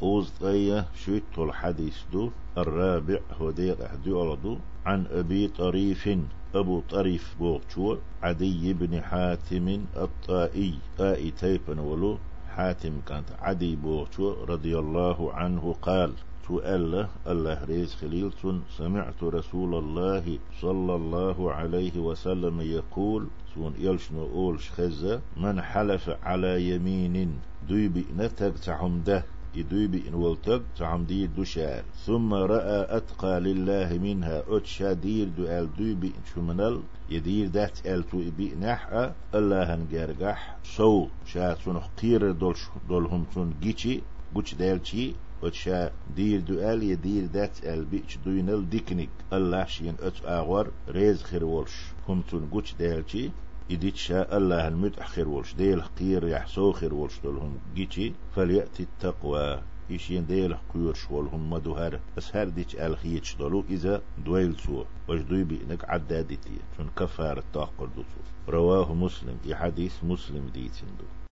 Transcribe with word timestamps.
قوز 0.00 0.30
طية 0.40 0.86
شيت 1.04 1.38
الحديث 1.38 1.96
دو. 2.12 2.30
الرابع 2.58 3.18
هو 3.40 3.50
ديق 3.50 3.84
أحدي 3.84 4.12
عن 4.86 5.06
أبي 5.06 5.48
طريف 5.48 6.18
أبو 6.54 6.80
طريف 6.80 7.34
بوغشو 7.40 7.96
عدي 8.22 8.72
بن 8.72 9.00
حاتم 9.02 9.84
الطائي. 9.96 10.74
طائي 10.98 11.30
تيبن 11.30 11.78
ولو. 11.78 12.18
حاتم 12.56 13.00
كانت 13.06 13.28
عدي 13.40 13.76
بوغشو 13.76 14.44
رضي 14.44 14.78
الله 14.78 15.32
عنه 15.32 15.74
قال 15.82 16.12
سؤال 16.48 17.08
الله 17.26 17.64
ريز 17.64 17.94
خليل 17.94 18.32
سمعت 18.78 19.22
رسول 19.22 19.74
الله 19.74 20.38
صلى 20.60 20.94
الله 20.94 21.52
عليه 21.52 21.98
وسلم 21.98 22.60
يقول 22.60 23.26
سون 23.54 23.74
يلشنو 23.78 24.24
أولش 24.24 24.70
خزة 24.70 25.20
من 25.36 25.62
حلف 25.62 26.10
على 26.22 26.70
يمين 26.70 27.38
دوي 27.68 28.04
نتك 28.16 28.58
تعمده 28.58 29.24
يدوي 29.56 29.86
بإن 29.86 30.14
ولتق 30.14 30.62
تعمدي 30.78 31.26
دوشال 31.26 31.82
ثم 32.06 32.34
رأى 32.34 32.96
أتقى 32.96 33.40
لله 33.40 33.98
منها 33.98 34.42
أتشا 34.48 34.92
دير 34.92 35.28
دو 35.28 35.44
أل 35.44 35.68
دوي 35.78 35.94
بإن 35.94 36.22
شمنال. 36.34 36.80
يدير 37.10 37.48
دات 37.48 37.86
أل 37.86 38.02
تو 38.10 38.22
بإنح 38.38 39.12
الله 39.34 39.74
هنجرجح. 39.74 40.56
سو 40.64 41.08
شات 41.26 41.58
سنخ 41.58 41.86
قير 42.02 42.32
دول 42.32 42.56
دولهم 42.88 43.24
سن 43.34 43.52
جيتشي 43.62 44.00
قوش 44.34 44.54
دالشي 44.54 45.14
أتشا 45.42 45.90
دير 46.16 46.40
دو 46.40 46.54
أل 46.54 46.82
يدير 46.82 47.26
دات 47.26 47.64
أل 47.64 47.84
بيش 47.84 48.18
دوينل 48.24 48.70
ديكنيك. 48.70 49.10
الله 49.32 49.64
شين 49.64 49.94
أت 50.00 50.24
آغور 50.24 50.70
ريز 50.88 51.22
خير 51.22 51.44
ولش 51.44 51.76
هم 52.08 52.22
تون 52.22 52.48
قوش 52.52 52.74
دالشي 52.74 53.30
إديت 53.70 53.96
شاء 53.96 54.36
الله 54.36 54.68
المد 54.68 54.98
أخير 54.98 55.28
ولش 55.28 55.54
ديل 55.54 55.82
قير 55.82 56.28
يحسو 56.28 56.72
خير 56.72 56.94
ولش 56.94 57.20
دولهم 57.24 57.58
جيتي 57.74 58.14
فليأتي 58.36 58.82
التقوى. 58.82 59.62
إيشين 59.90 60.26
ديل 60.26 60.56
قيور 60.74 60.94
شولهم 60.94 61.50
مدوهر 61.50 62.00
بس 62.16 62.36
هر 62.36 62.48
ديش 62.48 62.76
ألخيتش 62.76 63.36
دولو 63.36 63.64
إذا 63.70 64.02
دويل 64.24 64.56
سو 64.56 64.84
وجدوي 65.08 65.44
بإنك 65.44 65.84
عدادتي 65.84 66.58
شن 66.78 66.86
كفار 66.96 67.38
التاقل 67.38 67.88
دوسو 67.96 68.20
رواه 68.48 68.94
مسلم. 68.94 69.36
في 69.44 69.54
حديث 69.54 70.04
مسلم 70.04 70.48
ديتين 70.54 70.88
دو. 70.98 71.04